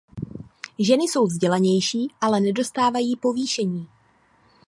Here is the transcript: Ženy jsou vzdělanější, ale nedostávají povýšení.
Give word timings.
Ženy 0.79 1.03
jsou 1.03 1.25
vzdělanější, 1.25 2.07
ale 2.21 2.39
nedostávají 2.39 3.15
povýšení. 3.15 3.87